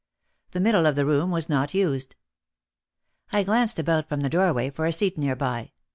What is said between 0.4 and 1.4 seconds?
The middle of the room